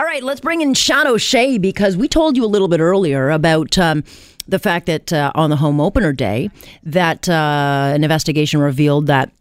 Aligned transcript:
All 0.00 0.06
right, 0.06 0.22
let's 0.22 0.40
bring 0.40 0.60
in 0.60 0.74
Sean 0.74 1.08
O'Shea 1.08 1.58
because 1.58 1.96
we 1.96 2.06
told 2.06 2.36
you 2.36 2.44
a 2.44 2.46
little 2.46 2.68
bit 2.68 2.78
earlier 2.78 3.30
about 3.30 3.76
um, 3.78 4.04
the 4.46 4.60
fact 4.60 4.86
that 4.86 5.12
uh, 5.12 5.32
on 5.34 5.50
the 5.50 5.56
home 5.56 5.80
opener 5.80 6.12
day, 6.12 6.50
that 6.84 7.28
uh, 7.28 7.90
an 7.94 8.04
investigation 8.04 8.60
revealed 8.60 9.08
that 9.08 9.32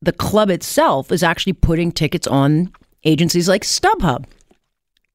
the 0.00 0.12
club 0.12 0.50
itself 0.50 1.10
is 1.10 1.24
actually 1.24 1.54
putting 1.54 1.90
tickets 1.90 2.28
on 2.28 2.72
agencies 3.02 3.48
like 3.48 3.62
StubHub, 3.64 4.24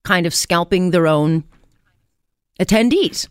kind 0.03 0.25
of 0.25 0.33
scalping 0.33 0.91
their 0.91 1.07
own 1.07 1.45
attendees. 2.59 3.29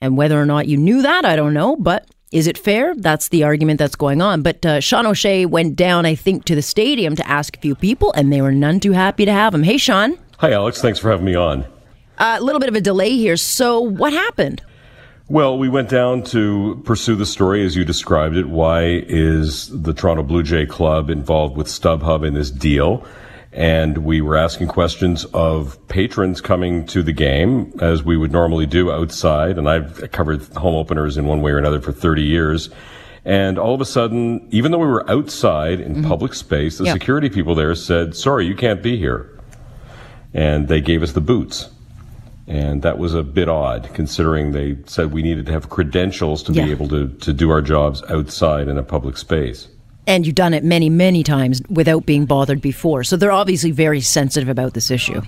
And 0.00 0.16
whether 0.16 0.40
or 0.40 0.46
not 0.46 0.68
you 0.68 0.76
knew 0.76 1.02
that, 1.02 1.24
I 1.24 1.34
don't 1.34 1.54
know, 1.54 1.74
but 1.74 2.08
is 2.30 2.46
it 2.46 2.56
fair? 2.56 2.94
That's 2.94 3.30
the 3.30 3.42
argument 3.42 3.80
that's 3.80 3.96
going 3.96 4.22
on. 4.22 4.42
But 4.42 4.64
uh, 4.64 4.78
Sean 4.78 5.06
O'Shea 5.06 5.44
went 5.44 5.74
down, 5.74 6.06
I 6.06 6.14
think, 6.14 6.44
to 6.44 6.54
the 6.54 6.62
stadium 6.62 7.16
to 7.16 7.28
ask 7.28 7.56
a 7.56 7.60
few 7.60 7.74
people, 7.74 8.12
and 8.12 8.32
they 8.32 8.40
were 8.40 8.52
none 8.52 8.78
too 8.78 8.92
happy 8.92 9.24
to 9.24 9.32
have 9.32 9.52
him. 9.52 9.64
Hey, 9.64 9.76
Sean. 9.76 10.16
Hi, 10.42 10.50
Alex. 10.50 10.82
Thanks 10.82 10.98
for 10.98 11.08
having 11.08 11.24
me 11.24 11.36
on. 11.36 11.64
A 12.18 12.40
little 12.40 12.58
bit 12.58 12.68
of 12.68 12.74
a 12.74 12.80
delay 12.80 13.10
here. 13.10 13.36
So, 13.36 13.78
what 13.78 14.12
happened? 14.12 14.60
Well, 15.28 15.56
we 15.56 15.68
went 15.68 15.88
down 15.88 16.24
to 16.24 16.82
pursue 16.84 17.14
the 17.14 17.26
story 17.26 17.64
as 17.64 17.76
you 17.76 17.84
described 17.84 18.36
it. 18.36 18.48
Why 18.48 19.04
is 19.06 19.68
the 19.68 19.94
Toronto 19.94 20.24
Blue 20.24 20.42
Jay 20.42 20.66
Club 20.66 21.10
involved 21.10 21.56
with 21.56 21.68
StubHub 21.68 22.26
in 22.26 22.34
this 22.34 22.50
deal? 22.50 23.06
And 23.52 23.98
we 23.98 24.20
were 24.20 24.36
asking 24.36 24.66
questions 24.66 25.26
of 25.26 25.78
patrons 25.86 26.40
coming 26.40 26.86
to 26.86 27.04
the 27.04 27.12
game, 27.12 27.72
as 27.80 28.02
we 28.02 28.16
would 28.16 28.32
normally 28.32 28.66
do 28.66 28.90
outside. 28.90 29.58
And 29.58 29.68
I've 29.68 30.10
covered 30.10 30.42
home 30.54 30.74
openers 30.74 31.16
in 31.16 31.26
one 31.26 31.40
way 31.40 31.52
or 31.52 31.58
another 31.58 31.80
for 31.80 31.92
30 31.92 32.20
years. 32.20 32.68
And 33.24 33.60
all 33.60 33.76
of 33.76 33.80
a 33.80 33.84
sudden, 33.84 34.48
even 34.50 34.72
though 34.72 34.78
we 34.78 34.88
were 34.88 35.08
outside 35.08 35.78
in 35.78 35.94
mm-hmm. 35.94 36.08
public 36.08 36.34
space, 36.34 36.78
the 36.78 36.86
security 36.86 37.30
people 37.30 37.54
there 37.54 37.76
said, 37.76 38.16
sorry, 38.16 38.44
you 38.44 38.56
can't 38.56 38.82
be 38.82 38.96
here. 38.96 39.31
And 40.34 40.68
they 40.68 40.80
gave 40.80 41.02
us 41.02 41.12
the 41.12 41.20
boots. 41.20 41.68
And 42.46 42.82
that 42.82 42.98
was 42.98 43.14
a 43.14 43.22
bit 43.22 43.48
odd 43.48 43.90
considering 43.94 44.52
they 44.52 44.76
said 44.86 45.12
we 45.12 45.22
needed 45.22 45.46
to 45.46 45.52
have 45.52 45.70
credentials 45.70 46.42
to 46.44 46.52
yeah. 46.52 46.64
be 46.64 46.70
able 46.70 46.88
to, 46.88 47.08
to 47.08 47.32
do 47.32 47.50
our 47.50 47.62
jobs 47.62 48.02
outside 48.08 48.68
in 48.68 48.78
a 48.78 48.82
public 48.82 49.16
space. 49.16 49.68
And 50.06 50.26
you've 50.26 50.34
done 50.34 50.52
it 50.52 50.64
many, 50.64 50.90
many 50.90 51.22
times 51.22 51.62
without 51.68 52.04
being 52.04 52.26
bothered 52.26 52.60
before. 52.60 53.04
So 53.04 53.16
they're 53.16 53.30
obviously 53.30 53.70
very 53.70 54.00
sensitive 54.00 54.48
about 54.48 54.74
this 54.74 54.90
issue. 54.90 55.22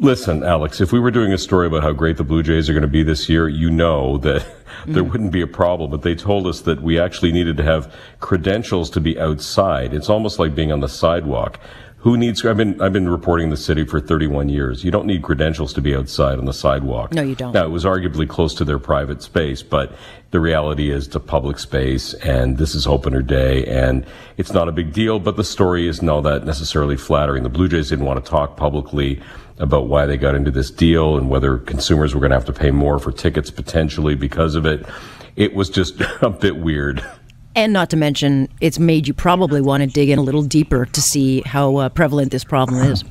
Listen, 0.00 0.42
Alex, 0.42 0.80
if 0.80 0.92
we 0.92 0.98
were 0.98 1.10
doing 1.10 1.30
a 1.30 1.36
story 1.36 1.66
about 1.66 1.82
how 1.82 1.92
great 1.92 2.16
the 2.16 2.24
Blue 2.24 2.42
Jays 2.42 2.70
are 2.70 2.72
going 2.72 2.80
to 2.82 2.88
be 2.88 3.02
this 3.02 3.28
year, 3.28 3.48
you 3.48 3.70
know 3.70 4.16
that 4.18 4.46
there 4.86 5.02
mm. 5.02 5.10
wouldn't 5.10 5.30
be 5.30 5.42
a 5.42 5.46
problem. 5.46 5.90
But 5.90 6.02
they 6.02 6.14
told 6.14 6.46
us 6.46 6.62
that 6.62 6.82
we 6.82 6.98
actually 6.98 7.32
needed 7.32 7.58
to 7.58 7.64
have 7.64 7.94
credentials 8.18 8.88
to 8.90 9.00
be 9.00 9.18
outside. 9.18 9.92
It's 9.92 10.08
almost 10.08 10.38
like 10.38 10.54
being 10.54 10.72
on 10.72 10.80
the 10.80 10.88
sidewalk. 10.88 11.60
Who 12.00 12.16
needs? 12.16 12.44
I've 12.46 12.56
been 12.56 12.80
I've 12.80 12.94
been 12.94 13.08
reporting 13.08 13.50
the 13.50 13.58
city 13.58 13.84
for 13.84 14.00
31 14.00 14.48
years. 14.48 14.84
You 14.84 14.90
don't 14.90 15.06
need 15.06 15.22
credentials 15.22 15.74
to 15.74 15.82
be 15.82 15.94
outside 15.94 16.38
on 16.38 16.46
the 16.46 16.52
sidewalk. 16.52 17.12
No, 17.12 17.22
you 17.22 17.34
don't. 17.34 17.52
Now 17.52 17.66
it 17.66 17.70
was 17.70 17.84
arguably 17.84 18.26
close 18.26 18.54
to 18.54 18.64
their 18.64 18.78
private 18.78 19.22
space, 19.22 19.62
but 19.62 19.92
the 20.30 20.40
reality 20.40 20.90
is 20.90 21.14
a 21.14 21.20
public 21.20 21.58
space, 21.58 22.14
and 22.14 22.56
this 22.56 22.74
is 22.74 22.86
opener 22.86 23.20
day, 23.20 23.66
and 23.66 24.06
it's 24.38 24.52
not 24.52 24.66
a 24.66 24.72
big 24.72 24.94
deal. 24.94 25.18
But 25.18 25.36
the 25.36 25.44
story 25.44 25.88
is 25.88 26.00
not 26.00 26.22
that 26.22 26.46
necessarily 26.46 26.96
flattering. 26.96 27.42
The 27.42 27.50
Blue 27.50 27.68
Jays 27.68 27.90
didn't 27.90 28.06
want 28.06 28.24
to 28.24 28.30
talk 28.30 28.56
publicly 28.56 29.20
about 29.58 29.88
why 29.88 30.06
they 30.06 30.16
got 30.16 30.34
into 30.34 30.50
this 30.50 30.70
deal 30.70 31.18
and 31.18 31.28
whether 31.28 31.58
consumers 31.58 32.14
were 32.14 32.20
going 32.20 32.30
to 32.30 32.36
have 32.36 32.46
to 32.46 32.52
pay 32.52 32.70
more 32.70 32.98
for 32.98 33.12
tickets 33.12 33.50
potentially 33.50 34.14
because 34.14 34.54
of 34.54 34.64
it. 34.64 34.86
It 35.36 35.54
was 35.54 35.68
just 35.68 36.00
a 36.22 36.30
bit 36.30 36.56
weird. 36.56 37.04
And 37.56 37.72
not 37.72 37.90
to 37.90 37.96
mention, 37.96 38.48
it's 38.60 38.78
made 38.78 39.08
you 39.08 39.14
probably 39.14 39.60
want 39.60 39.82
to 39.82 39.88
dig 39.88 40.08
in 40.08 40.18
a 40.18 40.22
little 40.22 40.42
deeper 40.42 40.86
to 40.86 41.02
see 41.02 41.42
how 41.42 41.76
uh, 41.76 41.88
prevalent 41.88 42.30
this 42.30 42.44
problem 42.44 42.80
is. 42.84 43.04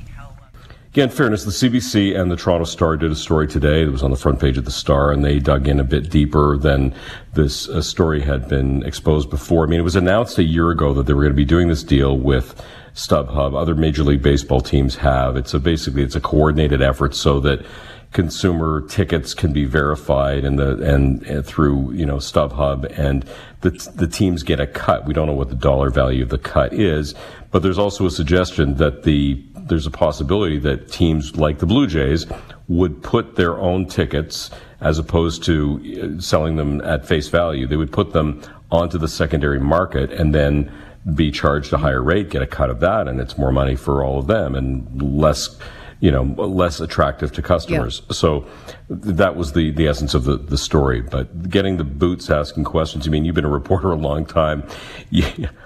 Yeah, 0.94 1.04
in 1.04 1.12
fairness, 1.12 1.44
the 1.44 1.52
CBC 1.52 2.20
and 2.20 2.32
the 2.32 2.36
Toronto 2.36 2.66
Star 2.66 2.98
did 2.98 3.12
a 3.12 3.16
story 3.16 3.48
today 3.48 3.86
that 3.86 3.92
was 3.92 4.02
on 4.02 4.10
the 4.10 4.18
front 4.18 4.40
page 4.40 4.58
of 4.58 4.66
the 4.66 4.72
Star, 4.72 5.12
and 5.12 5.24
they 5.24 5.38
dug 5.38 5.68
in 5.68 5.80
a 5.80 5.84
bit 5.84 6.10
deeper 6.10 6.58
than 6.58 6.96
this 7.36 7.70
uh, 7.70 7.80
story 7.82 8.22
had 8.22 8.48
been 8.50 8.82
exposed 8.84 9.30
before. 9.30 9.66
I 9.66 9.68
mean, 9.68 9.80
it 9.80 9.84
was 9.84 9.96
announced 9.96 10.40
a 10.40 10.44
year 10.44 10.72
ago 10.72 10.96
that 10.96 11.06
they 11.06 11.14
were 11.14 11.22
going 11.22 11.34
to 11.34 11.38
be 11.38 11.46
doing 11.46 11.68
this 11.68 11.84
deal 11.84 12.18
with 12.18 12.60
StubHub. 12.96 13.56
Other 13.56 13.76
Major 13.76 14.04
League 14.04 14.24
Baseball 14.24 14.62
teams 14.62 14.96
have. 14.96 15.38
It's 15.38 15.54
a 15.54 15.60
basically 15.60 16.02
it's 16.02 16.16
a 16.16 16.22
coordinated 16.22 16.82
effort 16.82 17.14
so 17.14 17.40
that 17.42 17.64
consumer 18.12 18.82
tickets 18.88 19.34
can 19.34 19.54
be 19.54 19.66
verified 19.66 20.44
and 20.44 20.58
the 20.58 20.82
and, 20.82 21.22
and, 21.24 21.46
through 21.46 21.92
you 21.92 22.06
know 22.06 22.18
StubHub 22.18 22.86
and 22.98 23.24
the 23.62 23.72
the 23.96 24.08
teams 24.08 24.44
get 24.44 24.60
a 24.60 24.68
cut. 24.68 25.06
We 25.06 25.14
don't 25.14 25.28
know 25.28 25.34
what 25.34 25.50
the 25.50 25.56
dollar 25.56 25.90
value 25.90 26.24
of 26.24 26.30
the 26.30 26.38
cut 26.38 26.74
is, 26.74 27.14
but 27.52 27.62
there's 27.62 27.78
also 27.78 28.06
a 28.06 28.12
suggestion 28.12 28.76
that 28.76 29.04
the 29.04 29.44
there's 29.56 29.86
a 29.86 29.92
possibility 29.92 30.58
that 30.60 30.92
teams 30.92 31.36
like 31.38 31.60
the 31.60 31.68
Blue 31.68 31.86
Jays 31.86 32.26
would 32.68 33.04
put 33.04 33.36
their 33.36 33.58
own 33.60 33.86
tickets 33.86 34.50
as 34.82 34.98
opposed 34.98 35.44
to 35.44 36.18
uh, 36.18 36.22
selling 36.22 36.56
them 36.56 36.82
at 36.82 37.06
face 37.06 37.28
value. 37.28 37.68
They 37.68 37.76
would 37.76 37.92
put 37.92 38.14
them 38.14 38.42
onto 38.72 38.98
the 38.98 39.08
secondary 39.08 39.60
market 39.60 40.12
and 40.12 40.34
then 40.34 40.72
be 41.16 41.32
charged 41.32 41.74
a 41.74 41.78
higher 41.78 42.02
rate, 42.02 42.30
get 42.30 42.42
a 42.42 42.48
cut 42.48 42.70
of 42.70 42.80
that, 42.80 43.08
and 43.08 43.20
it's 43.20 43.38
more 43.38 43.52
money 43.52 43.76
for 43.76 44.04
all 44.04 44.20
of 44.20 44.28
them 44.28 44.56
and 44.56 45.02
less 45.02 45.58
you 46.00 46.12
know, 46.12 46.24
less 46.24 46.80
attractive 46.80 47.32
to 47.34 47.42
customers. 47.42 48.02
Yeah. 48.08 48.14
So 48.14 48.46
that 48.90 49.36
was 49.36 49.52
the, 49.54 49.72
the 49.72 49.88
essence 49.88 50.14
of 50.14 50.24
the, 50.24 50.38
the 50.38 50.58
story. 50.58 51.02
But 51.02 51.50
getting 51.50 51.78
the 51.78 51.84
boots 51.84 52.30
asking 52.30 52.64
questions, 52.64 53.08
I 53.08 53.12
mean, 53.12 53.26
you've 53.26 53.36
been 53.36 53.46
a 53.46 53.50
reporter 53.50 53.92
a 53.92 53.96
long 53.96 54.26
time. 54.26 54.64
You, 55.12 55.26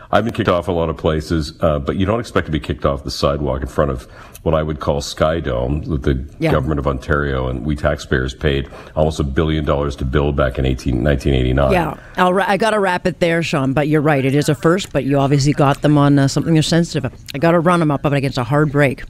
I've 0.09 0.23
been 0.23 0.33
kicked 0.33 0.47
off 0.47 0.69
a 0.69 0.71
lot 0.71 0.89
of 0.89 0.95
places, 0.95 1.53
uh, 1.59 1.79
but 1.79 1.97
you 1.97 2.05
don't 2.05 2.21
expect 2.21 2.45
to 2.45 2.51
be 2.51 2.61
kicked 2.61 2.85
off 2.85 3.03
the 3.03 3.11
sidewalk 3.11 3.61
in 3.61 3.67
front 3.67 3.91
of 3.91 4.03
what 4.43 4.53
I 4.53 4.63
would 4.63 4.79
call 4.79 5.01
Sky 5.01 5.41
Dome 5.41 5.81
that 5.83 6.03
the 6.03 6.25
yeah. 6.39 6.51
government 6.51 6.79
of 6.79 6.87
Ontario 6.87 7.49
and 7.49 7.65
we 7.65 7.75
taxpayers 7.75 8.33
paid 8.33 8.69
almost 8.95 9.19
a 9.19 9.23
billion 9.25 9.65
dollars 9.65 9.97
to 9.97 10.05
build 10.05 10.37
back 10.37 10.57
in 10.57 10.65
18, 10.65 11.03
1989. 11.03 11.71
Yeah, 11.73 11.97
I'll, 12.15 12.39
I 12.39 12.55
got 12.55 12.69
to 12.69 12.79
wrap 12.79 13.05
it 13.05 13.19
there, 13.19 13.43
Sean, 13.43 13.73
but 13.73 13.89
you're 13.89 14.01
right. 14.01 14.23
It 14.23 14.33
is 14.33 14.47
a 14.47 14.55
first, 14.55 14.93
but 14.93 15.03
you 15.03 15.19
obviously 15.19 15.51
got 15.51 15.81
them 15.81 15.97
on 15.97 16.17
uh, 16.17 16.29
something 16.29 16.53
they're 16.53 16.63
sensitive. 16.63 17.11
I 17.33 17.37
got 17.37 17.51
to 17.51 17.59
run 17.59 17.81
them 17.81 17.91
up, 17.91 18.05
up 18.05 18.13
against 18.13 18.37
a 18.37 18.45
hard 18.45 18.71
break. 18.71 19.03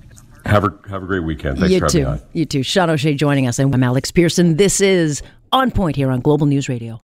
Have 0.46 0.66
a 0.66 0.74
have 0.90 1.04
a 1.04 1.06
great 1.06 1.24
weekend. 1.24 1.58
Thanks 1.58 1.74
you 1.74 1.80
for 1.80 1.88
too. 1.88 2.20
You 2.34 2.46
too. 2.46 2.64
Sean 2.64 2.90
O'Shea 2.90 3.14
joining 3.16 3.48
us, 3.48 3.60
and 3.60 3.74
I'm 3.74 3.84
Alex 3.84 4.12
Pearson. 4.12 4.58
This 4.58 4.82
is 4.82 5.22
On 5.54 5.72
Point 5.72 5.96
here 5.96 6.12
on 6.12 6.20
Global 6.20 6.46
News 6.46 6.68
Radio. 6.68 7.02